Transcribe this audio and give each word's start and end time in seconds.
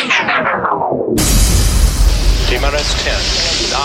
T-minus 0.00 0.16
10, 2.48 3.12
9, 3.68 3.84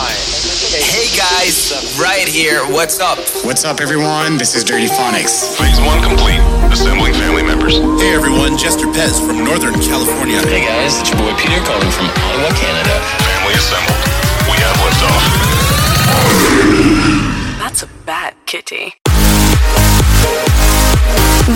Hey 0.80 1.12
guys, 1.12 1.76
right 2.00 2.24
here. 2.26 2.64
What's 2.72 3.02
up? 3.02 3.20
What's 3.44 3.66
up, 3.66 3.82
everyone? 3.82 4.38
This 4.38 4.56
is 4.56 4.64
Dirtyphonics. 4.64 5.60
Phase 5.60 5.76
one 5.84 6.02
complete. 6.02 6.40
Assembling 6.72 7.12
family 7.20 7.44
members. 7.44 7.76
Hey 8.00 8.16
everyone, 8.16 8.56
Jester 8.56 8.88
Pez 8.88 9.20
from 9.20 9.44
Northern 9.44 9.74
California. 9.74 10.40
Hey 10.48 10.64
guys, 10.64 11.02
it's 11.02 11.12
your 11.12 11.20
boy 11.20 11.36
Peter 11.36 11.60
calling 11.68 11.92
from 11.92 12.08
Ottawa, 12.08 12.48
Canada. 12.56 12.96
Family 13.20 13.60
assembled. 13.60 14.00
We 14.48 14.56
have 14.64 14.80
liftoff. 14.88 15.20
That's 17.60 17.84
a 17.84 17.88
bad 18.08 18.40
kitty. 18.46 18.96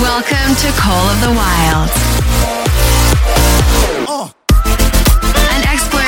Welcome 0.04 0.52
to 0.60 0.68
Call 0.76 1.08
of 1.08 1.22
the 1.24 1.32
Wild. 1.32 1.88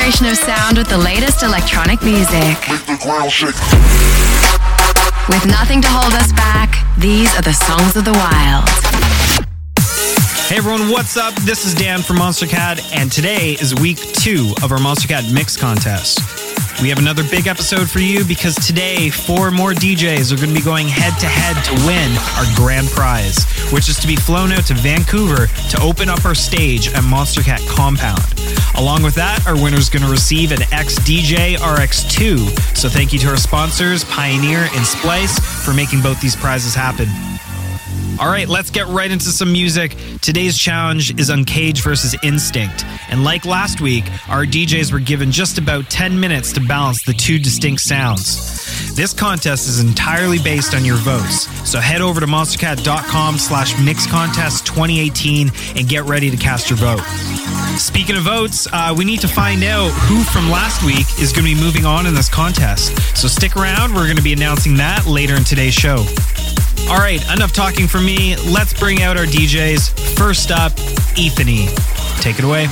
An 0.02 0.08
exploration 0.08 0.32
of 0.32 0.56
sound 0.56 0.78
with 0.78 0.88
the 0.88 0.98
latest 0.98 1.44
electronic 1.44 2.02
music. 2.02 2.58
With 5.28 5.46
nothing 5.46 5.80
to 5.80 5.88
hold 5.88 6.12
us 6.14 6.32
back, 6.32 6.84
these 6.98 7.32
are 7.38 7.42
the 7.42 7.52
songs 7.52 7.94
of 7.94 8.04
the 8.04 8.12
wild. 8.12 8.68
Hey 10.48 10.56
everyone, 10.56 10.90
what's 10.90 11.16
up? 11.16 11.34
This 11.42 11.64
is 11.64 11.74
Dan 11.74 12.02
from 12.02 12.16
Monstercat, 12.16 12.96
and 12.96 13.12
today 13.12 13.52
is 13.52 13.76
week 13.76 13.98
two 13.98 14.52
of 14.64 14.72
our 14.72 14.78
Monstercat 14.78 15.32
Mix 15.32 15.56
Contest. 15.56 16.41
We 16.80 16.88
have 16.88 16.98
another 16.98 17.22
big 17.22 17.46
episode 17.46 17.90
for 17.90 18.00
you 18.00 18.24
because 18.24 18.54
today 18.56 19.10
four 19.10 19.50
more 19.50 19.72
DJs 19.72 20.32
are 20.32 20.36
going 20.36 20.48
to 20.48 20.54
be 20.54 20.64
going 20.64 20.88
head 20.88 21.18
to 21.20 21.26
head 21.26 21.62
to 21.64 21.86
win 21.86 22.10
our 22.38 22.46
grand 22.56 22.88
prize, 22.88 23.44
which 23.72 23.88
is 23.88 23.98
to 24.00 24.06
be 24.06 24.16
flown 24.16 24.52
out 24.52 24.66
to 24.66 24.74
Vancouver 24.74 25.46
to 25.46 25.80
open 25.80 26.08
up 26.08 26.24
our 26.24 26.34
stage 26.34 26.88
at 26.88 27.04
Monstercat 27.04 27.66
Compound. 27.68 28.22
Along 28.76 29.02
with 29.02 29.14
that, 29.14 29.46
our 29.46 29.54
winner 29.54 29.78
is 29.78 29.88
going 29.88 30.04
to 30.04 30.10
receive 30.10 30.50
an 30.50 30.58
XDJ 30.58 31.56
RX2. 31.56 32.76
So 32.76 32.88
thank 32.88 33.12
you 33.12 33.18
to 33.20 33.28
our 33.28 33.36
sponsors, 33.36 34.04
Pioneer 34.04 34.68
and 34.72 34.86
Splice, 34.86 35.38
for 35.64 35.72
making 35.74 36.00
both 36.00 36.20
these 36.20 36.34
prizes 36.34 36.74
happen. 36.74 37.08
All 38.20 38.28
right, 38.28 38.48
let's 38.48 38.70
get 38.70 38.86
right 38.88 39.10
into 39.10 39.26
some 39.26 39.52
music. 39.52 39.96
Today's 40.20 40.58
challenge 40.58 41.18
is 41.18 41.30
Uncaged 41.30 41.82
versus 41.82 42.14
Instinct. 42.22 42.84
And 43.08 43.24
like 43.24 43.44
last 43.44 43.80
week, 43.80 44.04
our 44.28 44.44
DJs 44.44 44.92
were 44.92 45.00
given 45.00 45.32
just 45.32 45.58
about 45.58 45.88
10 45.90 46.18
minutes 46.20 46.52
to 46.52 46.60
balance 46.60 47.02
the 47.02 47.14
two 47.14 47.38
distinct 47.38 47.80
sounds. 47.80 48.94
This 48.94 49.12
contest 49.12 49.66
is 49.68 49.80
entirely 49.80 50.38
based 50.38 50.74
on 50.74 50.84
your 50.84 50.96
votes. 50.96 51.48
So 51.68 51.80
head 51.80 52.02
over 52.02 52.20
to 52.20 52.26
monstercat.com 52.26 53.38
slash 53.38 53.74
mixcontest 53.74 54.66
2018 54.66 55.50
and 55.76 55.88
get 55.88 56.04
ready 56.04 56.30
to 56.30 56.36
cast 56.36 56.68
your 56.68 56.78
vote. 56.78 57.02
Speaking 57.78 58.16
of 58.16 58.22
votes, 58.22 58.68
uh, 58.72 58.94
we 58.96 59.04
need 59.04 59.20
to 59.20 59.28
find 59.28 59.64
out 59.64 59.90
who 59.90 60.22
from 60.24 60.50
last 60.50 60.84
week 60.84 61.06
is 61.20 61.32
going 61.32 61.46
to 61.46 61.54
be 61.54 61.60
moving 61.60 61.86
on 61.86 62.06
in 62.06 62.14
this 62.14 62.28
contest. 62.28 63.16
So 63.16 63.26
stick 63.26 63.56
around, 63.56 63.94
we're 63.94 64.04
going 64.04 64.16
to 64.16 64.22
be 64.22 64.34
announcing 64.34 64.76
that 64.76 65.06
later 65.06 65.34
in 65.34 65.44
today's 65.44 65.74
show. 65.74 66.04
All 66.88 66.98
right, 66.98 67.22
enough 67.32 67.52
talking 67.52 67.86
for 67.88 68.00
me. 68.00 68.36
Let's 68.36 68.78
bring 68.78 69.02
out 69.02 69.16
our 69.16 69.24
DJs. 69.24 70.16
First 70.16 70.50
up, 70.50 70.72
Ethani. 71.16 71.68
Take 72.20 72.38
it 72.38 72.44
away. 72.44 72.68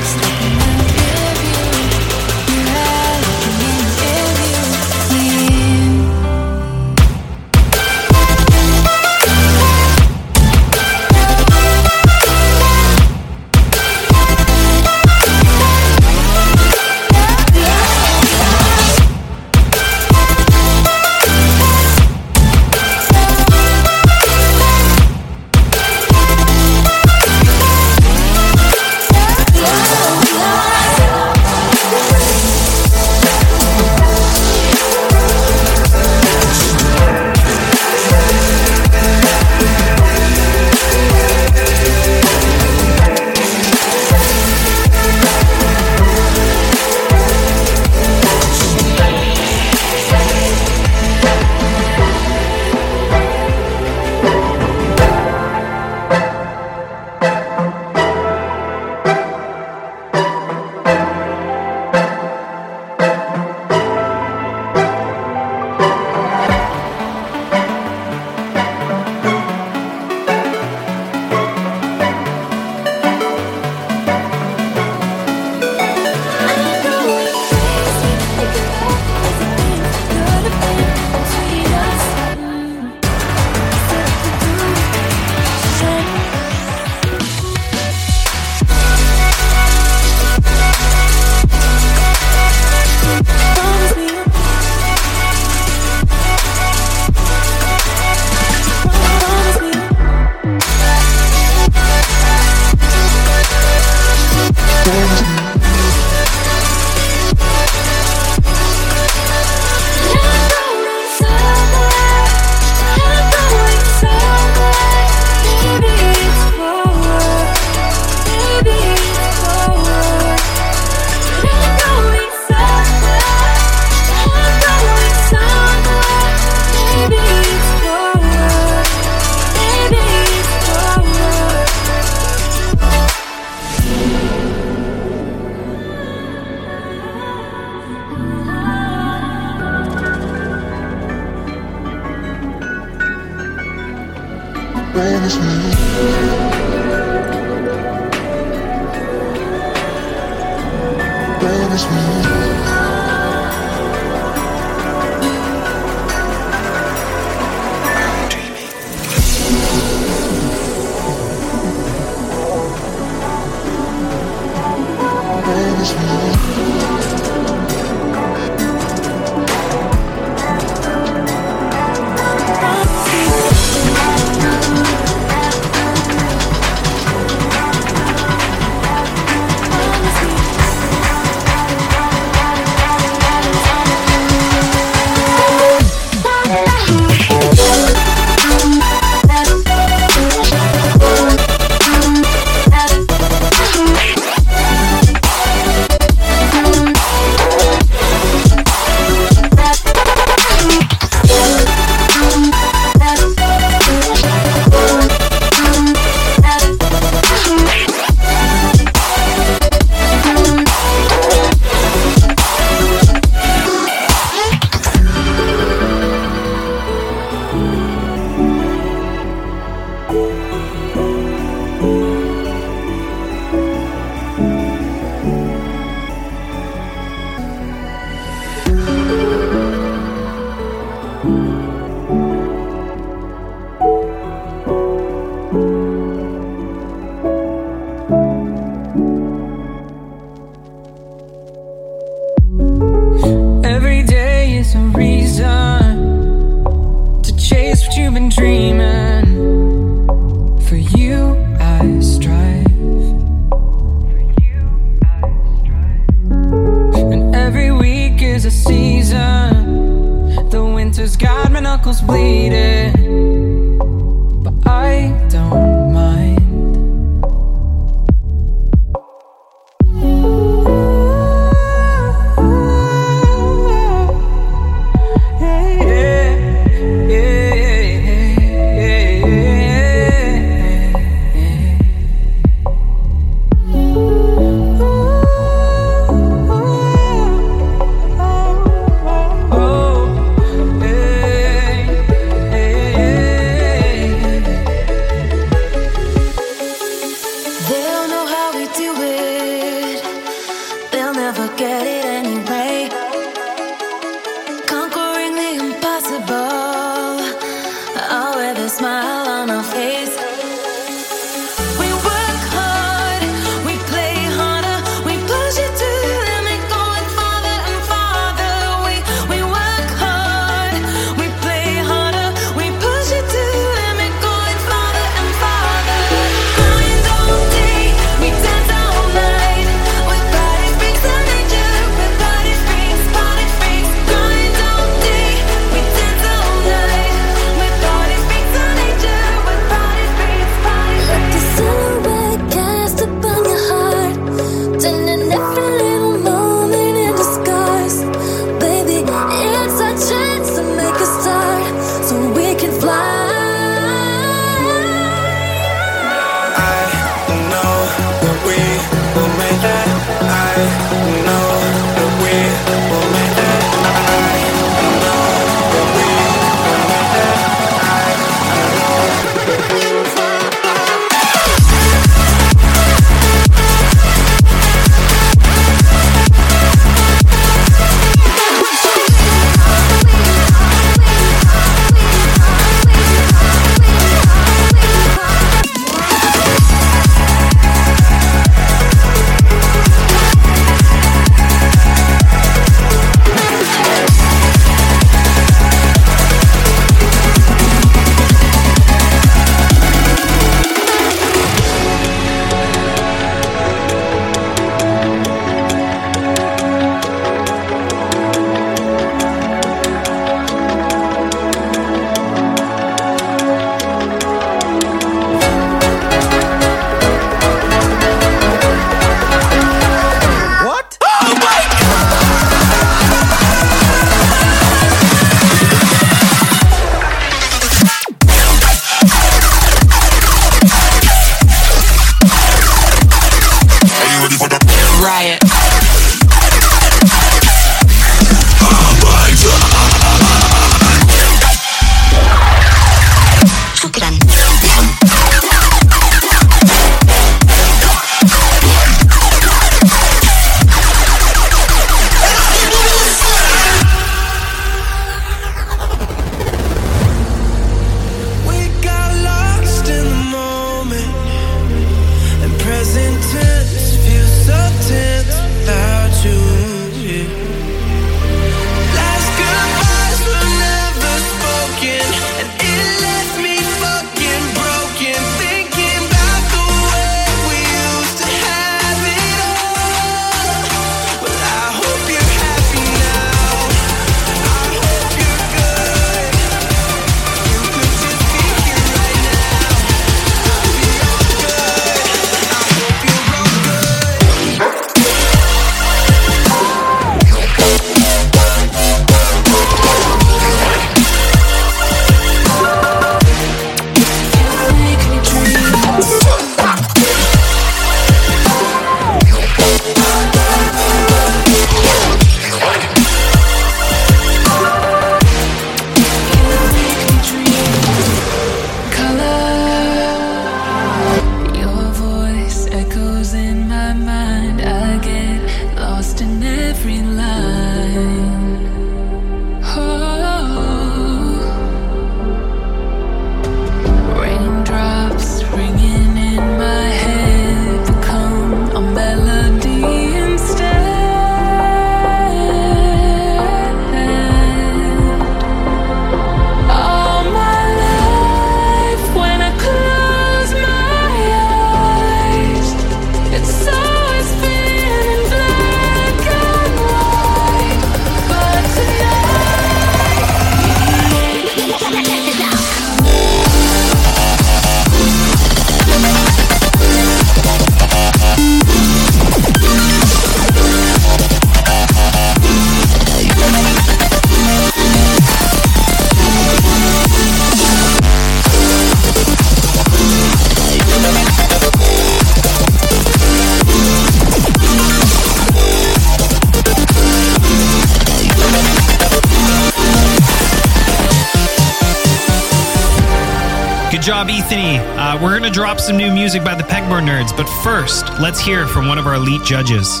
Job, 594.08 594.28
Ethani. 594.28 594.78
Uh, 594.96 595.22
we're 595.22 595.38
going 595.38 595.42
to 595.42 595.50
drop 595.50 595.78
some 595.78 595.98
new 595.98 596.10
music 596.10 596.42
by 596.42 596.54
the 596.54 596.62
Pegboard 596.62 597.02
Nerds, 597.06 597.36
but 597.36 597.46
first, 597.62 598.08
let's 598.18 598.40
hear 598.40 598.66
from 598.66 598.88
one 598.88 598.96
of 598.96 599.06
our 599.06 599.16
elite 599.16 599.44
judges. 599.44 600.00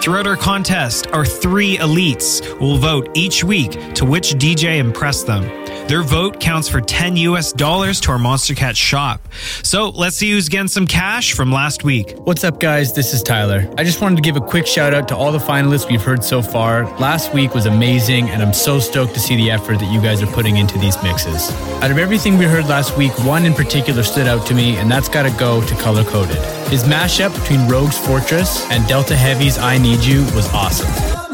Throughout 0.00 0.28
our 0.28 0.36
contest, 0.36 1.08
our 1.08 1.24
three 1.24 1.76
elites 1.78 2.56
will 2.60 2.76
vote 2.76 3.10
each 3.14 3.42
week 3.42 3.72
to 3.94 4.04
which 4.04 4.34
DJ 4.34 4.78
impressed 4.78 5.26
them. 5.26 5.42
Their 5.88 6.02
vote 6.02 6.38
counts 6.38 6.68
for 6.68 6.82
10 6.82 7.16
US 7.16 7.50
dollars 7.50 7.98
to 8.02 8.12
our 8.12 8.18
Monstercat 8.18 8.76
shop. 8.76 9.26
So 9.62 9.88
let's 9.88 10.16
see 10.16 10.30
who's 10.30 10.50
getting 10.50 10.68
some 10.68 10.86
cash 10.86 11.32
from 11.32 11.50
last 11.50 11.82
week. 11.82 12.12
What's 12.18 12.44
up, 12.44 12.60
guys? 12.60 12.92
This 12.92 13.14
is 13.14 13.22
Tyler. 13.22 13.66
I 13.78 13.84
just 13.84 14.02
wanted 14.02 14.16
to 14.16 14.22
give 14.22 14.36
a 14.36 14.40
quick 14.40 14.66
shout 14.66 14.92
out 14.92 15.08
to 15.08 15.16
all 15.16 15.32
the 15.32 15.38
finalists 15.38 15.90
we've 15.90 16.02
heard 16.02 16.22
so 16.22 16.42
far. 16.42 16.84
Last 16.98 17.32
week 17.32 17.54
was 17.54 17.64
amazing, 17.64 18.28
and 18.28 18.42
I'm 18.42 18.52
so 18.52 18.78
stoked 18.78 19.14
to 19.14 19.20
see 19.20 19.34
the 19.34 19.50
effort 19.50 19.78
that 19.78 19.90
you 19.90 19.98
guys 20.02 20.22
are 20.22 20.26
putting 20.26 20.58
into 20.58 20.78
these 20.78 21.02
mixes. 21.02 21.50
Out 21.82 21.90
of 21.90 21.96
everything 21.96 22.36
we 22.36 22.44
heard 22.44 22.68
last 22.68 22.98
week, 22.98 23.18
one 23.24 23.46
in 23.46 23.54
particular 23.54 24.02
stood 24.02 24.26
out 24.26 24.46
to 24.48 24.54
me, 24.54 24.76
and 24.76 24.90
that's 24.90 25.08
gotta 25.08 25.34
go 25.38 25.66
to 25.66 25.74
Color 25.76 26.04
Coded. 26.04 26.36
His 26.68 26.84
mashup 26.84 27.32
between 27.32 27.66
Rogue's 27.66 27.96
Fortress 27.96 28.70
and 28.70 28.86
Delta 28.86 29.16
Heavy's 29.16 29.56
I 29.56 29.78
Need 29.78 30.00
You 30.00 30.24
was 30.34 30.52
awesome. 30.52 31.27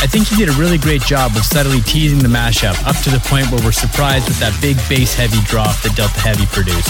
I 0.00 0.06
think 0.06 0.28
he 0.28 0.36
did 0.36 0.48
a 0.48 0.56
really 0.56 0.78
great 0.78 1.02
job 1.02 1.36
of 1.36 1.44
subtly 1.44 1.82
teasing 1.82 2.20
the 2.20 2.28
mashup 2.28 2.72
up 2.88 2.96
to 3.04 3.10
the 3.10 3.20
point 3.28 3.52
where 3.52 3.60
we're 3.62 3.70
surprised 3.70 4.28
with 4.28 4.40
that 4.40 4.56
big 4.62 4.80
bass 4.88 5.12
heavy 5.12 5.44
drop 5.44 5.76
that 5.82 5.94
Delta 5.94 6.18
Heavy 6.20 6.46
produced. 6.48 6.88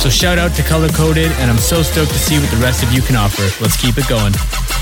So 0.00 0.08
shout 0.08 0.38
out 0.38 0.56
to 0.56 0.62
Color 0.62 0.88
Coded, 0.88 1.30
and 1.44 1.50
I'm 1.50 1.58
so 1.58 1.82
stoked 1.82 2.10
to 2.12 2.18
see 2.18 2.38
what 2.38 2.50
the 2.50 2.56
rest 2.56 2.82
of 2.82 2.90
you 2.90 3.02
can 3.02 3.16
offer. 3.16 3.44
Let's 3.60 3.76
keep 3.76 3.98
it 3.98 4.08
going. 4.08 4.32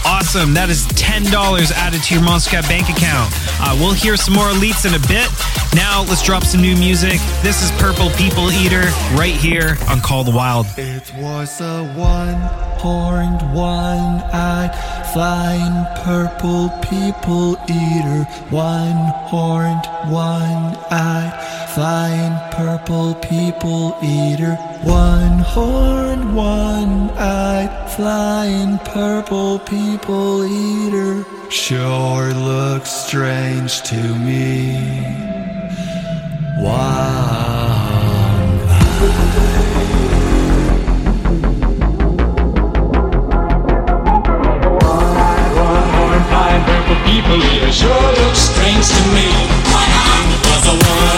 Awesome. 0.07 0.55
That 0.55 0.71
is 0.71 0.87
$10 0.95 1.27
added 1.75 2.03
to 2.05 2.15
your 2.15 2.23
Monster 2.23 2.63
bank 2.71 2.87
account. 2.89 3.35
Uh, 3.59 3.75
we'll 3.81 3.99
hear 3.99 4.17
some 4.17 4.35
more 4.35 4.47
elites 4.55 4.87
in 4.87 4.95
a 4.95 5.03
bit. 5.11 5.27
Now, 5.75 6.07
let's 6.07 6.23
drop 6.23 6.45
some 6.45 6.63
new 6.63 6.77
music. 6.77 7.19
This 7.43 7.67
is 7.67 7.73
Purple 7.83 8.11
People 8.11 8.53
Eater 8.53 8.87
right 9.19 9.35
here 9.35 9.77
on 9.91 10.01
Call 10.01 10.23
the 10.23 10.31
Wild. 10.31 10.67
It 10.79 11.11
was 11.19 11.61
a 11.61 11.83
one 11.99 12.39
horned, 12.79 13.43
one 13.53 14.23
eyed, 14.31 14.71
flying 15.17 15.87
purple 16.05 16.69
people 16.91 17.57
eater. 17.71 18.25
One 18.51 18.99
horned, 19.31 19.87
one 20.13 20.77
eyed, 20.91 21.33
flying 21.75 22.37
purple 22.53 23.15
people 23.15 23.97
eater. 24.03 24.57
One 24.83 25.39
horned, 25.39 26.37
one 26.37 27.09
eyed, 27.17 27.73
flying 27.97 28.77
purple 28.81 29.59
people 29.61 30.45
eater. 30.45 31.25
Sure 31.49 32.35
looks 32.35 32.91
strange 32.91 33.81
to 33.85 33.97
me. 34.19 34.77
One 36.59 37.36
sure 47.73 48.13
looks 48.25 48.39
strange 48.39 48.89
to 48.89 49.03
me. 49.13 49.29
Was 50.47 50.67
a 50.67 50.73
one-eyed, 50.73 51.16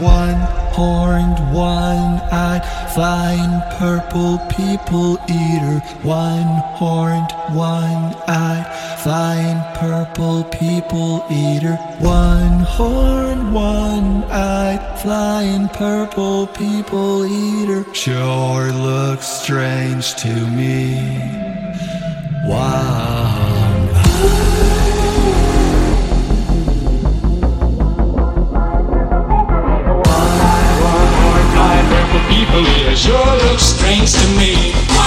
one 0.00 0.40
horned, 0.72 1.38
one 1.52 2.20
eyed, 2.32 2.62
flying 2.94 3.60
purple 3.78 4.38
people 4.48 5.18
eater. 5.28 5.78
One 6.02 6.50
horned, 6.78 7.30
one 7.52 8.14
eyed, 8.26 8.66
flying 9.02 9.60
purple 9.74 10.44
people 10.44 11.24
eater. 11.30 11.76
One 11.98 12.60
horned, 12.60 13.52
one 13.52 14.24
eyed, 14.24 15.00
flying 15.00 15.68
purple 15.68 16.46
people 16.46 17.26
eater. 17.26 17.84
Sure 17.94 18.72
looks 18.72 19.26
strange 19.26 20.14
to 20.16 20.32
me. 20.58 20.96
One 22.46 23.29
strange 33.60 34.12
to 34.12 34.28
me. 34.36 34.99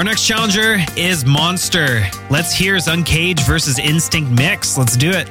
Our 0.00 0.04
next 0.04 0.24
challenger 0.26 0.78
is 0.96 1.24
Monst3r. 1.24 2.30
Let's 2.30 2.54
hear 2.54 2.74
his 2.74 2.86
Uncage 2.86 3.40
versus 3.46 3.78
Instinct 3.78 4.30
mix. 4.30 4.78
Let's 4.78 4.96
do 4.96 5.10
it. 5.10 5.28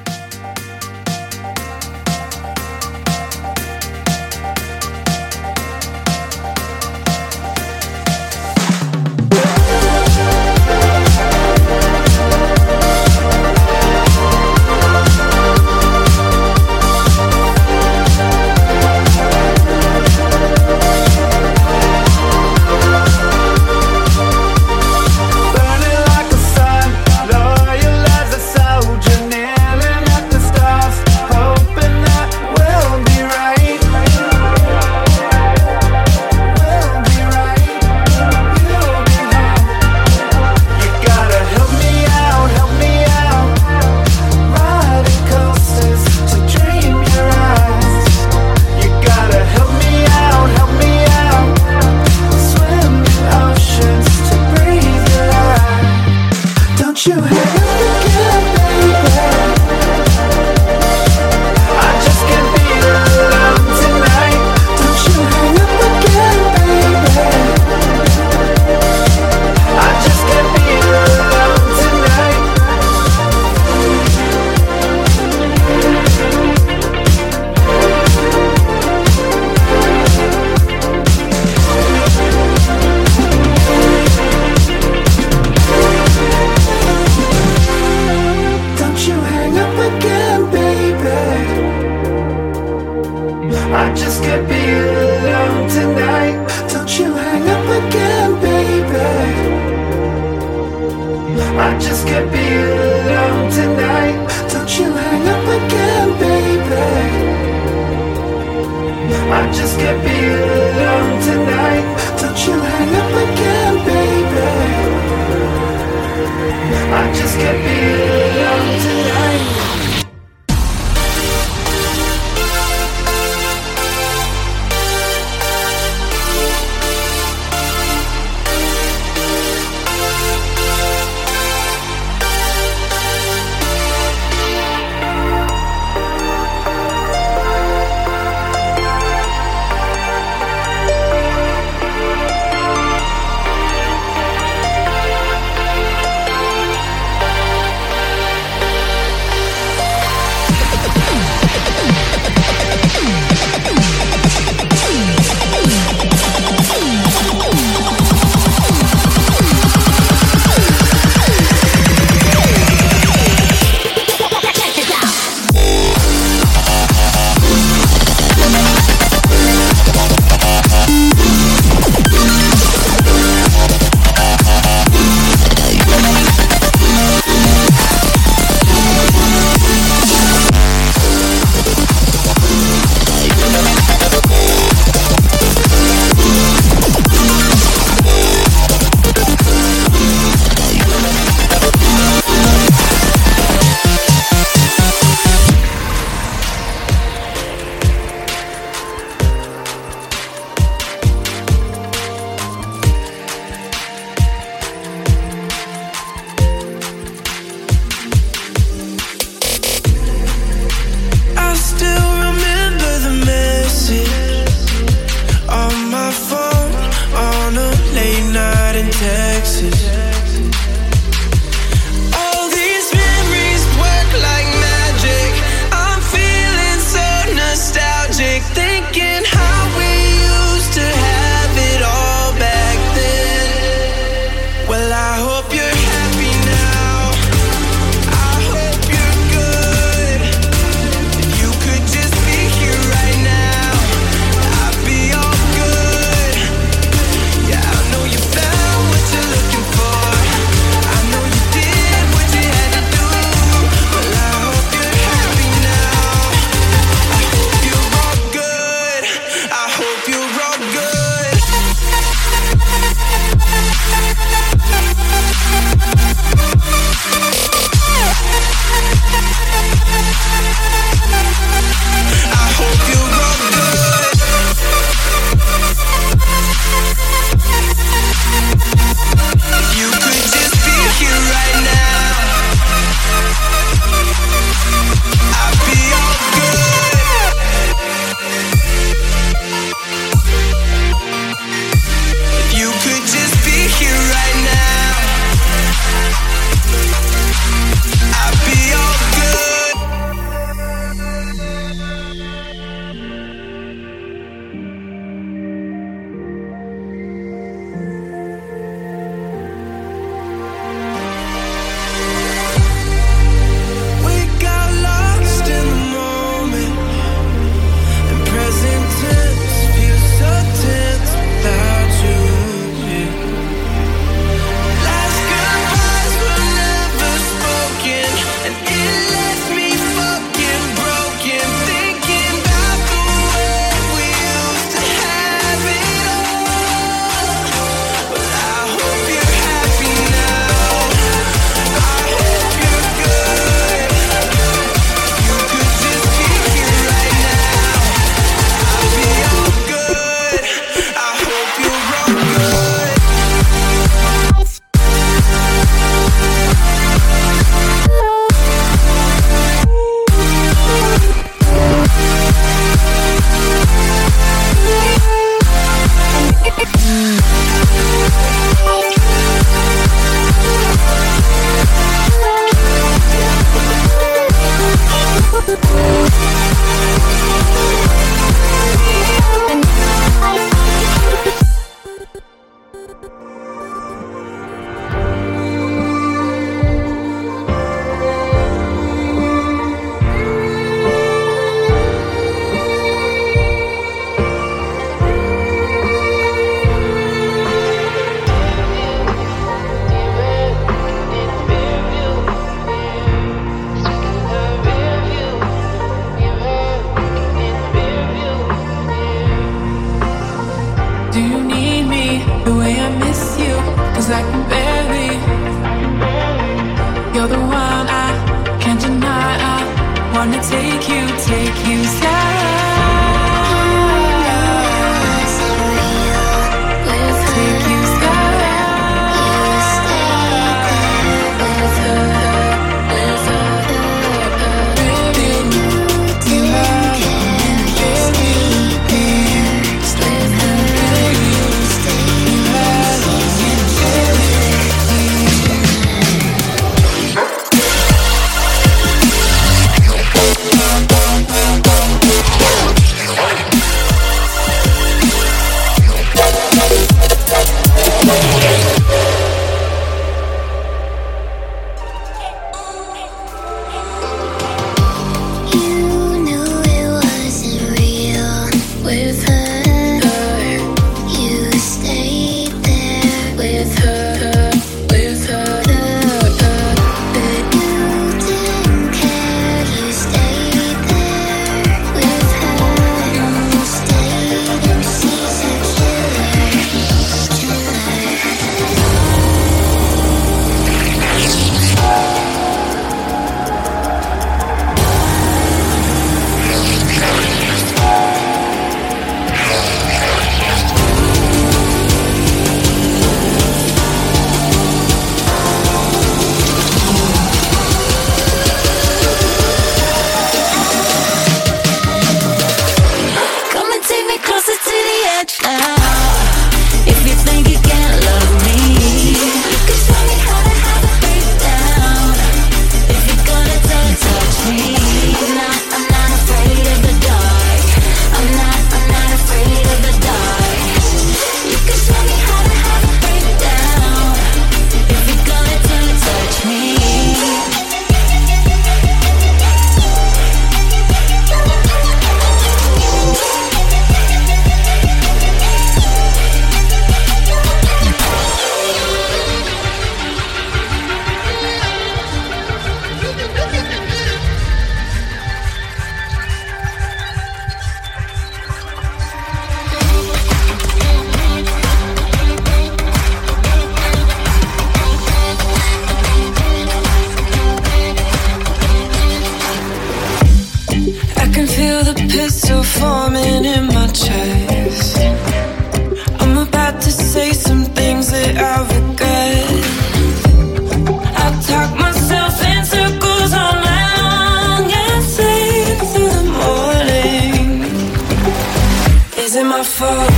Fault? 589.69 590.09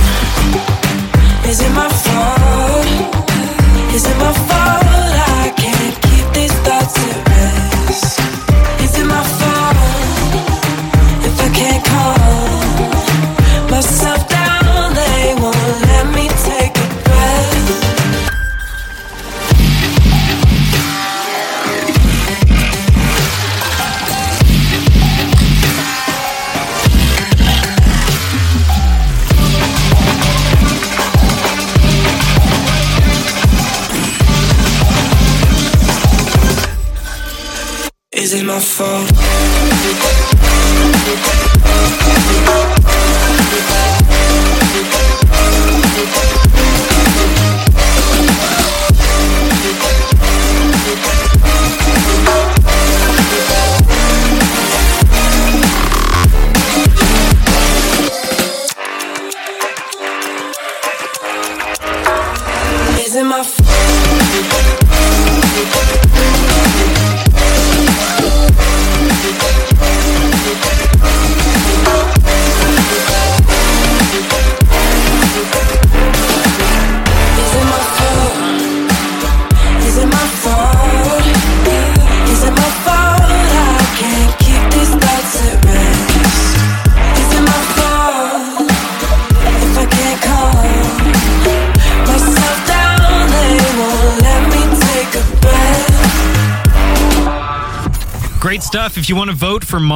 Is 1.46 1.60
it 1.60 1.72
my 1.72 1.88
fault? 1.88 2.11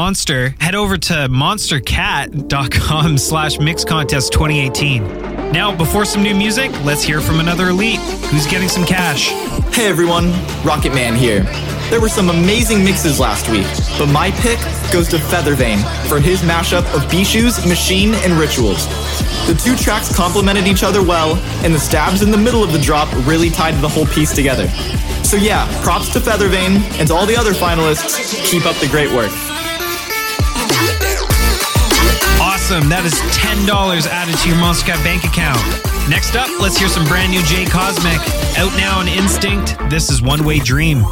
Monst3r, 0.06 0.62
head 0.62 0.76
over 0.76 0.96
to 0.96 1.14
monstercat.com 1.14 3.18
slash 3.28 3.58
mix 3.58 3.84
contest 3.84 4.32
2018. 4.32 5.02
Now, 5.50 5.74
before 5.74 6.04
some 6.04 6.22
new 6.22 6.32
music, 6.32 6.70
let's 6.84 7.02
hear 7.02 7.20
from 7.20 7.40
another 7.40 7.70
elite 7.70 7.98
who's 8.30 8.46
getting 8.46 8.68
some 8.68 8.86
cash. 8.86 9.30
Hey 9.74 9.88
everyone, 9.88 10.30
Rocket 10.62 10.94
Man 10.94 11.16
here. 11.16 11.42
There 11.90 12.00
were 12.00 12.08
some 12.08 12.30
amazing 12.30 12.84
mixes 12.84 13.18
last 13.18 13.50
week, 13.50 13.66
but 13.98 14.06
my 14.06 14.30
pick 14.30 14.60
goes 14.92 15.08
to 15.08 15.16
Feathervane 15.16 15.82
for 16.08 16.20
his 16.20 16.40
mashup 16.42 16.84
of 16.94 17.02
Bishu's 17.10 17.66
Machine 17.66 18.14
and 18.14 18.34
Rituals. 18.34 18.86
The 19.48 19.60
two 19.60 19.74
tracks 19.74 20.14
complemented 20.14 20.68
each 20.68 20.84
other 20.84 21.02
well, 21.02 21.34
and 21.64 21.74
the 21.74 21.80
stabs 21.80 22.22
in 22.22 22.30
the 22.30 22.38
middle 22.38 22.62
of 22.62 22.70
the 22.70 22.78
drop 22.78 23.12
really 23.26 23.50
tied 23.50 23.74
the 23.82 23.88
whole 23.88 24.06
piece 24.06 24.32
together. 24.32 24.68
So 25.24 25.36
yeah, 25.36 25.66
props 25.82 26.12
to 26.12 26.20
Feathervane 26.20 26.80
and 27.00 27.08
to 27.08 27.14
all 27.14 27.26
the 27.26 27.36
other 27.36 27.54
finalists. 27.54 28.40
Keep 28.44 28.66
up 28.66 28.76
the 28.76 28.86
great 28.86 29.12
work. 29.12 29.32
Awesome. 32.66 32.88
That 32.88 33.04
is 33.06 33.14
$10 33.38 33.70
added 34.10 34.36
to 34.38 34.48
your 34.48 34.58
Monstercat 34.58 34.98
bank 35.04 35.22
account. 35.22 35.62
Next 36.10 36.34
up, 36.34 36.50
let's 36.58 36.76
hear 36.76 36.88
some 36.88 37.04
brand 37.06 37.30
new 37.30 37.40
Jay 37.42 37.64
Cosmic. 37.64 38.18
Out 38.58 38.76
now 38.76 38.98
on 38.98 39.06
Instinct, 39.06 39.78
this 39.88 40.10
is 40.10 40.20
One 40.20 40.44
Way 40.44 40.58
Dream. 40.58 41.04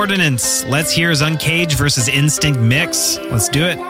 Ordnance. 0.00 0.64
Let's 0.64 0.90
hear 0.90 1.10
his 1.10 1.20
Uncaged 1.20 1.76
versus 1.76 2.08
Instinct 2.08 2.58
mix. 2.58 3.18
Let's 3.30 3.50
do 3.50 3.66
it. 3.66 3.89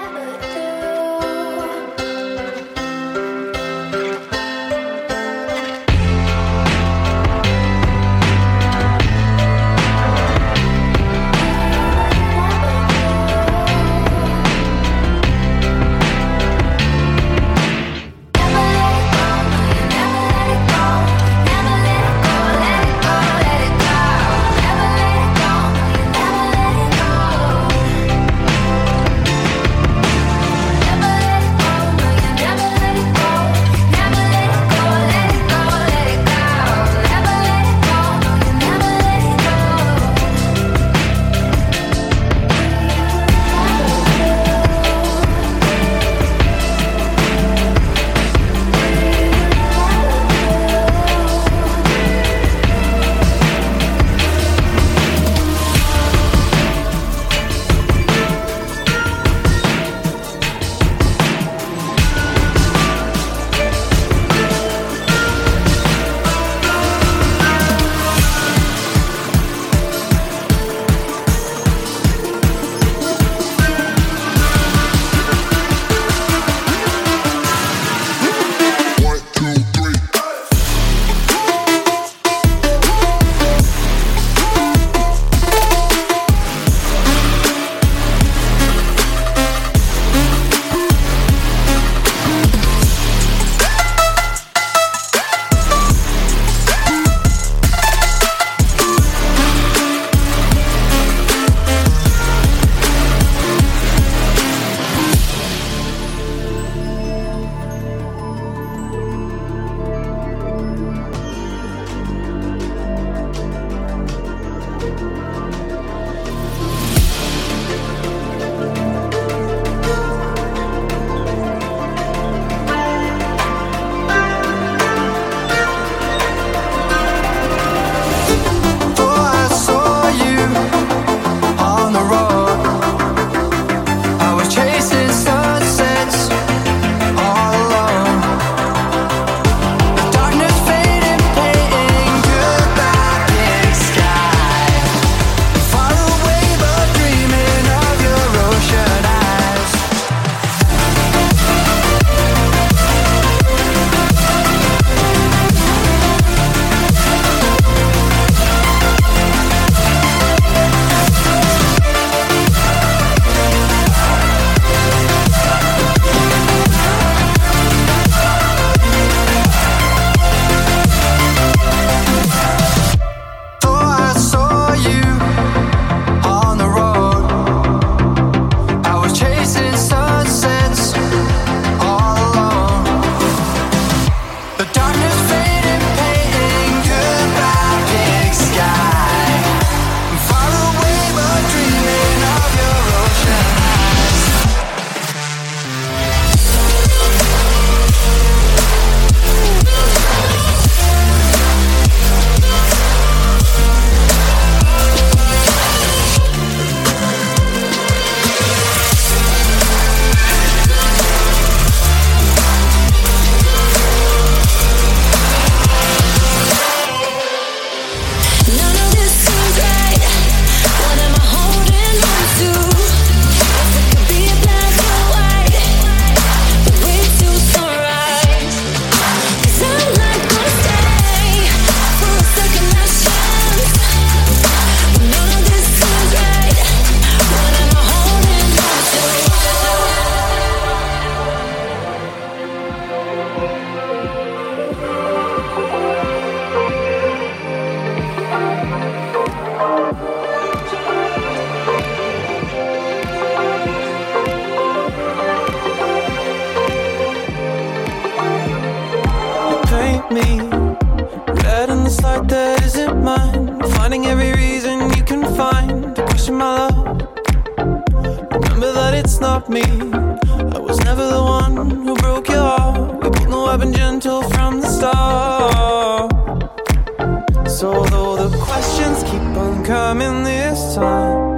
So 277.61 277.85
the 277.85 278.35
questions 278.39 279.03
keep 279.03 279.21
on 279.37 279.63
coming 279.63 280.25
this 280.25 280.75
time 280.77 281.30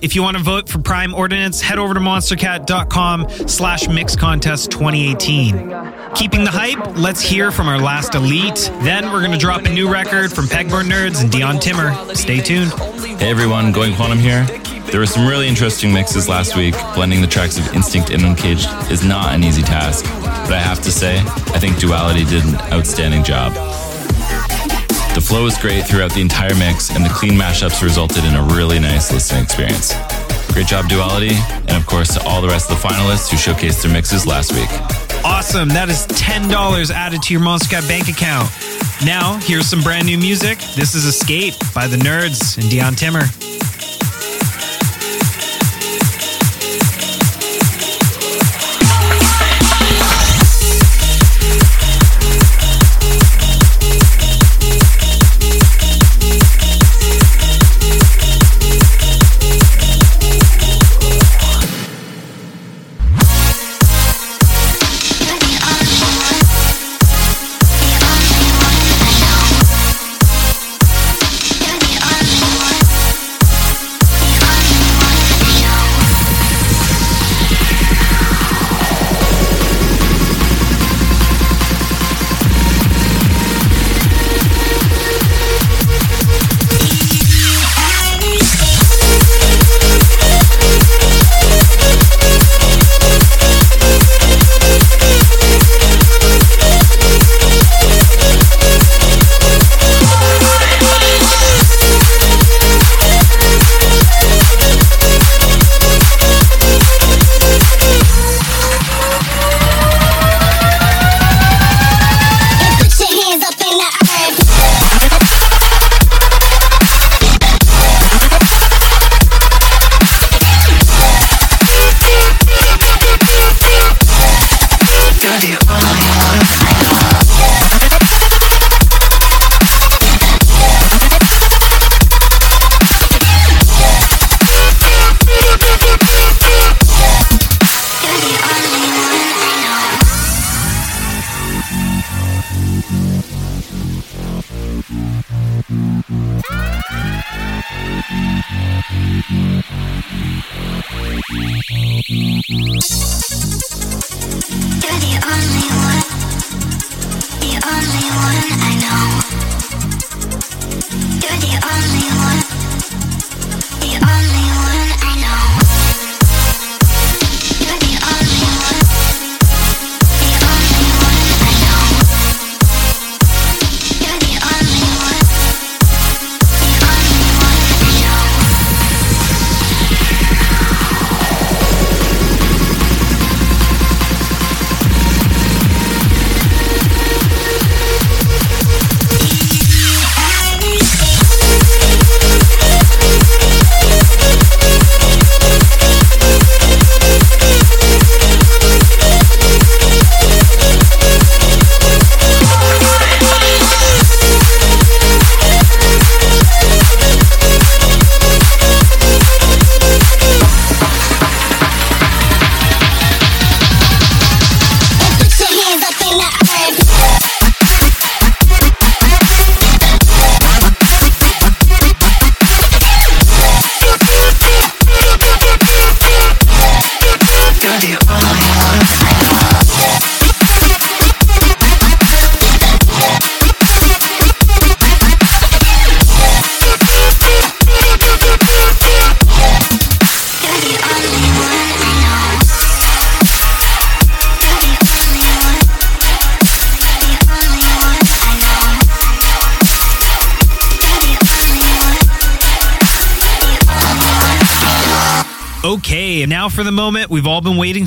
If 0.00 0.14
you 0.14 0.22
want 0.22 0.36
to 0.36 0.42
vote 0.42 0.68
for 0.68 0.78
Prime 0.78 1.12
Ordnance, 1.14 1.60
head 1.60 1.78
over 1.78 1.92
to 1.94 2.00
monstercat.com 2.00 3.28
slash 3.48 3.88
mix 3.88 4.14
contest 4.14 4.70
2018. 4.70 6.14
Keeping 6.14 6.44
the 6.44 6.50
hype, 6.50 6.96
let's 6.96 7.20
hear 7.20 7.50
from 7.50 7.68
our 7.68 7.78
last 7.80 8.14
elite. 8.14 8.70
Then 8.82 9.10
we're 9.12 9.20
going 9.20 9.32
to 9.32 9.38
drop 9.38 9.64
a 9.64 9.68
new 9.68 9.90
record 9.90 10.32
from 10.32 10.46
Pegboard 10.46 10.84
Nerds 10.84 11.20
and 11.22 11.32
Dion 11.32 11.58
Timmer. 11.58 11.92
Stay 12.14 12.40
tuned. 12.40 12.72
Hey 13.18 13.30
everyone, 13.30 13.72
Going 13.72 13.94
Quantum 13.94 14.18
here. 14.18 14.44
There 14.90 15.00
were 15.00 15.06
some 15.06 15.26
really 15.26 15.48
interesting 15.48 15.92
mixes 15.92 16.28
last 16.28 16.56
week. 16.56 16.74
Blending 16.94 17.20
the 17.20 17.26
tracks 17.26 17.58
of 17.58 17.74
Instinct 17.74 18.10
and 18.10 18.22
Uncaged 18.22 18.68
is 18.90 19.04
not 19.04 19.34
an 19.34 19.44
easy 19.44 19.62
task, 19.62 20.04
but 20.22 20.52
I 20.52 20.60
have 20.60 20.80
to 20.82 20.92
say, 20.92 21.18
I 21.18 21.58
think 21.58 21.78
Duality 21.78 22.24
did 22.24 22.44
an 22.44 22.54
outstanding 22.72 23.22
job. 23.22 23.52
The 25.18 25.26
flow 25.26 25.42
was 25.42 25.58
great 25.58 25.84
throughout 25.84 26.12
the 26.12 26.20
entire 26.20 26.54
mix, 26.54 26.94
and 26.94 27.04
the 27.04 27.08
clean 27.08 27.32
mashups 27.32 27.82
resulted 27.82 28.22
in 28.22 28.36
a 28.36 28.42
really 28.54 28.78
nice 28.78 29.12
listening 29.12 29.42
experience. 29.42 29.92
Great 30.52 30.68
job, 30.68 30.88
Duality, 30.88 31.34
and 31.66 31.72
of 31.72 31.86
course 31.86 32.14
to 32.14 32.24
all 32.24 32.40
the 32.40 32.46
rest 32.46 32.70
of 32.70 32.80
the 32.80 32.88
finalists 32.88 33.28
who 33.28 33.36
showcased 33.36 33.82
their 33.82 33.92
mixes 33.92 34.28
last 34.28 34.52
week. 34.52 34.70
Awesome. 35.24 35.70
That 35.70 35.88
is 35.88 36.06
$10 36.06 36.92
added 36.92 37.20
to 37.22 37.34
your 37.34 37.42
Monster 37.42 37.80
bank 37.88 38.08
account. 38.08 38.48
Now, 39.04 39.38
here's 39.38 39.66
some 39.66 39.82
brand 39.82 40.06
new 40.06 40.18
music. 40.18 40.60
This 40.76 40.94
is 40.94 41.04
Escape 41.04 41.54
by 41.74 41.88
the 41.88 41.96
Nerds 41.96 42.56
and 42.56 42.70
Dion 42.70 42.94
Timmer. 42.94 43.24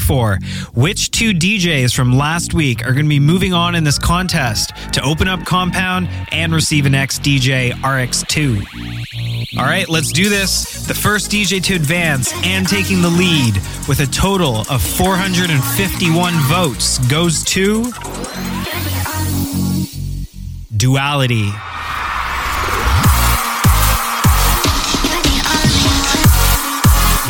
For. 0.01 0.39
Which 0.73 1.11
two 1.11 1.31
DJs 1.31 1.95
from 1.95 2.17
last 2.17 2.53
week 2.53 2.81
are 2.81 2.93
going 2.93 3.05
to 3.05 3.09
be 3.09 3.19
moving 3.19 3.53
on 3.53 3.75
in 3.75 3.83
this 3.83 3.99
contest 3.99 4.73
to 4.93 5.01
open 5.03 5.27
up 5.27 5.45
Compound 5.45 6.09
and 6.31 6.53
receive 6.53 6.85
an 6.85 6.93
XDJ 6.93 7.71
RX2? 7.73 9.57
All 9.57 9.65
right, 9.65 9.87
let's 9.89 10.11
do 10.11 10.29
this. 10.29 10.85
The 10.87 10.93
first 10.93 11.31
DJ 11.31 11.61
to 11.63 11.75
advance 11.75 12.33
and 12.45 12.67
taking 12.67 13.01
the 13.01 13.09
lead 13.09 13.55
with 13.87 13.99
a 13.99 14.07
total 14.07 14.61
of 14.69 14.81
451 14.81 16.33
votes 16.49 16.97
goes 17.09 17.43
to 17.45 17.91
Duality. 20.75 21.51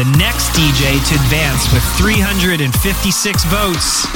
The 0.01 0.17
next 0.17 0.49
DJ 0.53 0.97
to 1.09 1.13
advance 1.13 1.71
with 1.71 1.83
356 1.99 3.43
votes, 3.43 4.07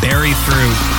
Berry 0.00 0.32
Fruit. 0.32 0.97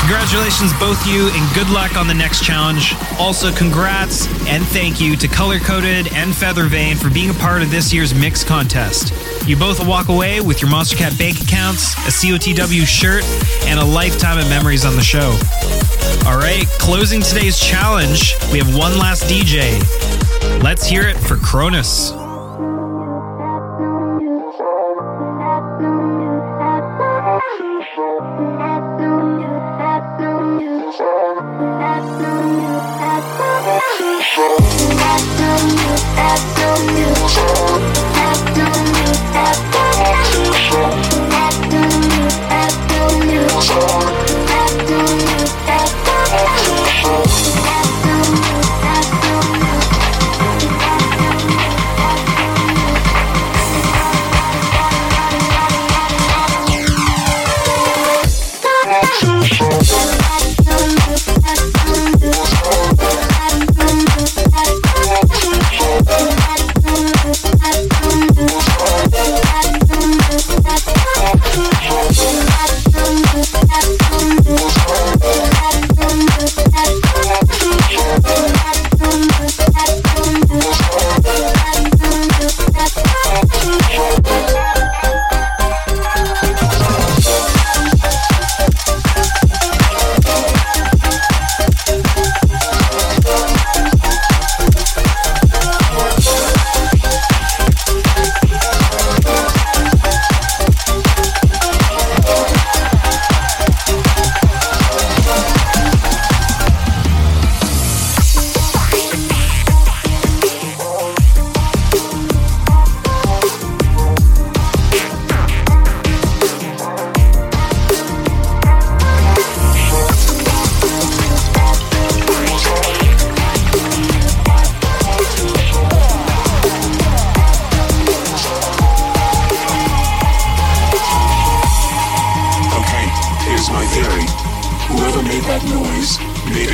Congratulations, 0.00 0.72
both 0.80 1.06
you, 1.06 1.28
and 1.32 1.54
good 1.54 1.68
luck 1.68 1.96
on 1.96 2.06
the 2.06 2.14
next 2.14 2.42
challenge. 2.42 2.94
Also, 3.18 3.52
congrats 3.52 4.26
and 4.46 4.64
thank 4.68 5.00
you 5.00 5.16
to 5.16 5.28
Color 5.28 5.58
Coded 5.58 6.10
and 6.14 6.34
Feather 6.34 6.64
Vein 6.64 6.96
for 6.96 7.10
being 7.10 7.28
a 7.28 7.34
part 7.34 7.60
of 7.60 7.70
this 7.70 7.92
year's 7.92 8.14
mix 8.14 8.42
contest. 8.42 9.12
You 9.46 9.56
both 9.56 9.86
walk 9.86 10.08
away 10.08 10.40
with 10.40 10.62
your 10.62 10.70
Monstercat 10.70 11.18
bank 11.18 11.42
accounts, 11.42 11.92
a 12.06 12.10
COTW 12.10 12.86
shirt, 12.86 13.22
and 13.66 13.78
a 13.78 13.84
lifetime 13.84 14.38
of 14.38 14.48
memories 14.48 14.86
on 14.86 14.96
the 14.96 15.02
show. 15.02 15.36
All 16.26 16.38
right, 16.38 16.64
closing 16.78 17.20
today's 17.20 17.60
challenge, 17.60 18.34
we 18.50 18.58
have 18.58 18.74
one 18.74 18.98
last 18.98 19.24
DJ. 19.24 19.78
Let's 20.62 20.86
hear 20.86 21.02
it 21.02 21.16
for 21.18 21.36
Kronos. 21.36 22.17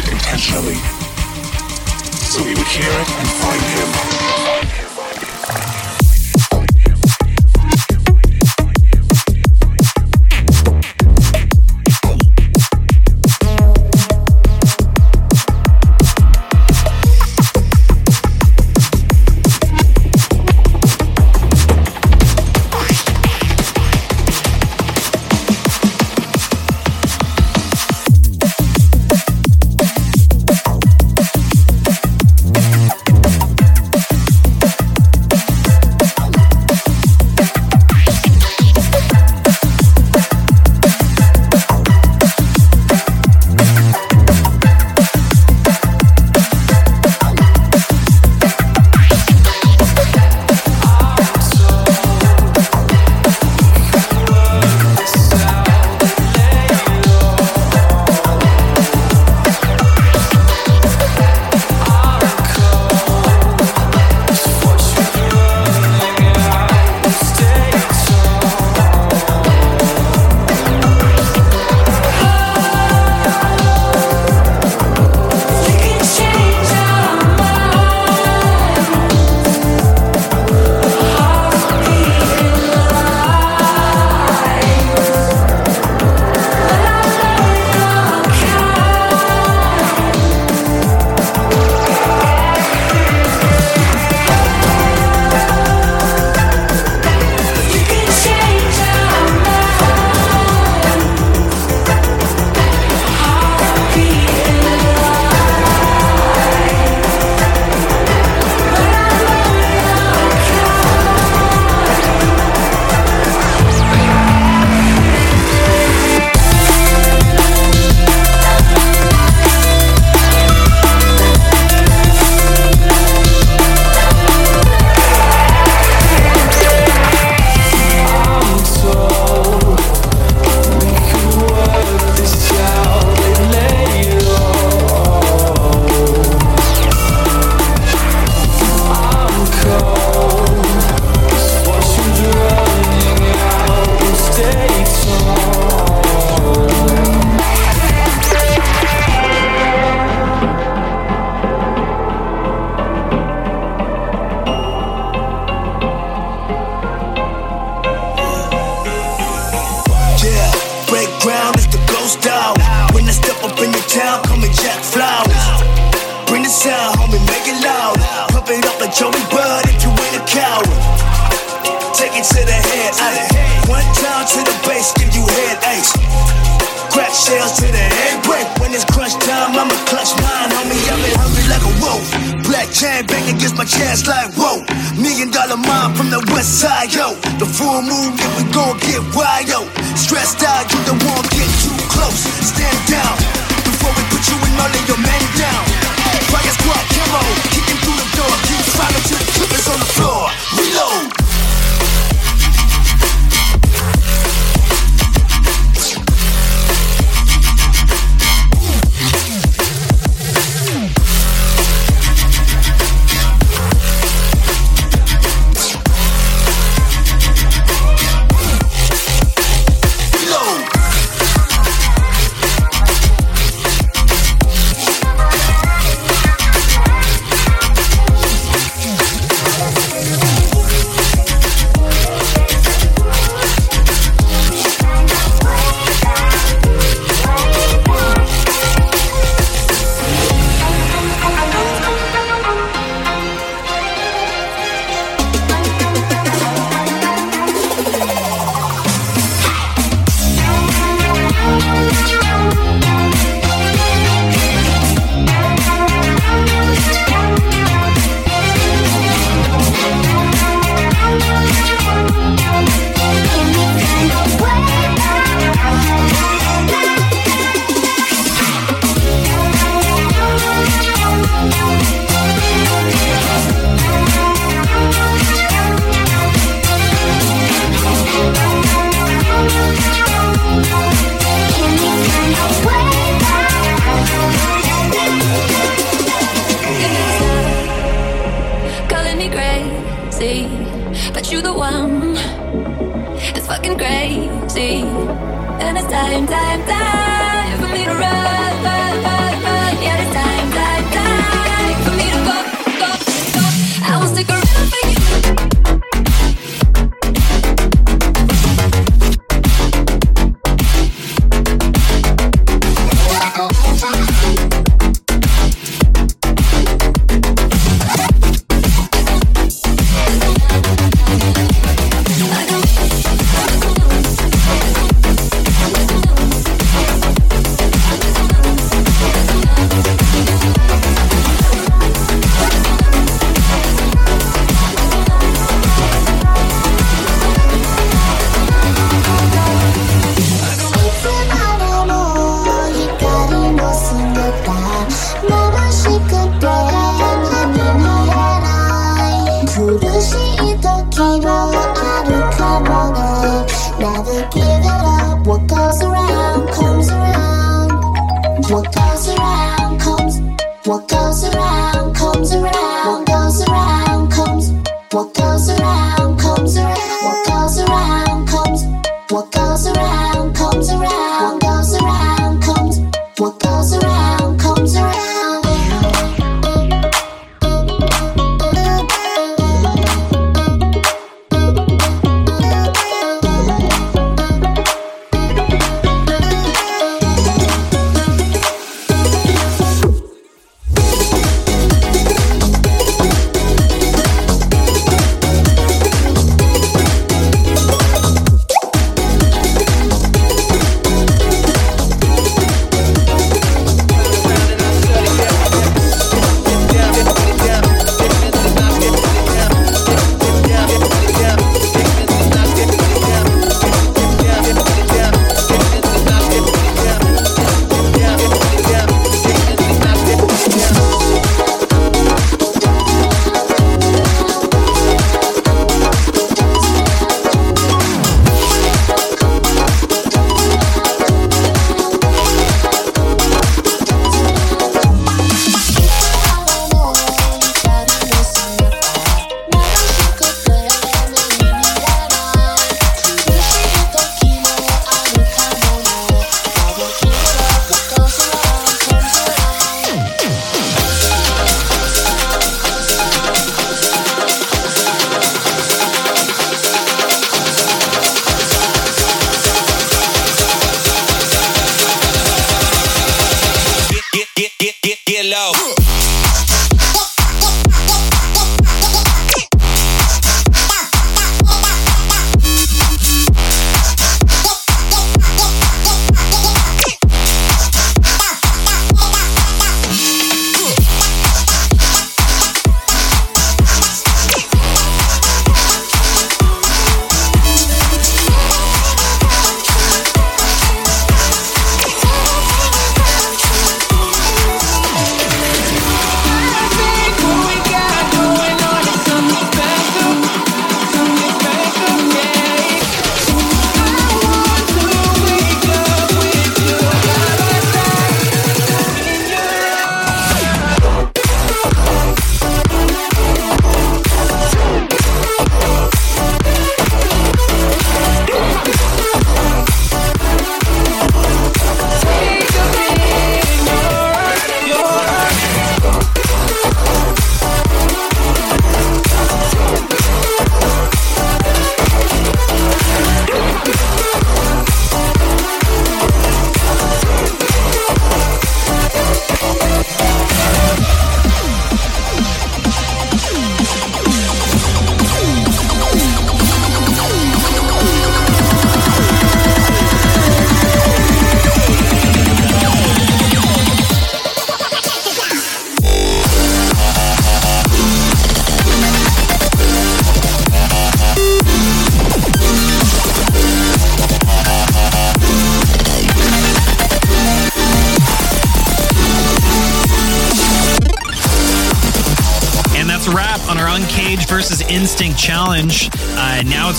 It 0.07 0.12
intentionally. 0.12 0.76
So 2.28 2.42
we 2.42 2.55
would 2.55 2.66
hear 2.66 2.90
it 2.90 3.11
and 3.18 3.28
find 3.28 3.62
him. 3.62 5.34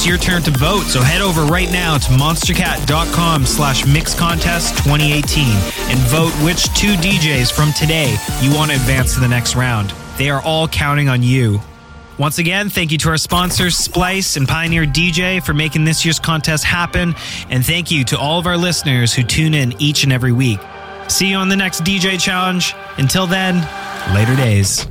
It's 0.06 0.10
your 0.10 0.18
turn 0.18 0.44
to 0.44 0.52
vote. 0.52 0.84
So 0.84 1.02
head 1.02 1.22
over 1.22 1.46
right 1.46 1.72
now 1.72 1.98
to 1.98 2.12
monstercat.com 2.12 3.46
slash 3.46 3.88
mix 3.88 4.14
contest 4.14 4.78
2018 4.84 5.48
and 5.90 6.00
vote 6.10 6.32
which 6.44 6.66
two 6.76 6.94
DJs 6.96 7.52
from 7.52 7.72
today 7.74 8.16
you 8.42 8.54
want 8.54 8.72
to 8.72 8.78
advance 8.78 9.16
to 9.16 9.20
the 9.20 9.28
next 9.28 9.56
round. 9.56 9.92
They 10.18 10.30
are 10.30 10.42
all 10.42 10.68
counting 10.68 11.10
on 11.10 11.24
you. 11.24 11.60
Once 12.20 12.38
again, 12.38 12.70
thank 12.70 12.92
you 12.92 12.98
to 13.00 13.10
our 13.10 13.18
sponsors, 13.18 13.76
Splice 13.76 14.38
and 14.38 14.48
Pioneer 14.48 14.86
DJ, 14.86 15.44
for 15.44 15.54
making 15.54 15.86
this 15.86 16.06
year's 16.06 16.20
contest 16.20 16.64
happen. 16.64 17.16
And 17.50 17.66
thank 17.66 17.92
you 17.92 18.06
to 18.06 18.18
all 18.18 18.40
of 18.40 18.46
our 18.46 18.58
listeners 18.58 19.14
who 19.14 19.24
tune 19.24 19.54
in 19.54 19.74
each 19.82 20.04
and 20.04 20.14
every 20.14 20.32
week. 20.32 20.60
See 21.08 21.28
you 21.28 21.38
on 21.38 21.50
the 21.50 21.58
next 21.58 21.84
DJ 21.84 22.20
challenge. 22.20 22.74
Until 22.98 23.28
then, 23.28 23.56
later 24.14 24.36
days. 24.36 24.86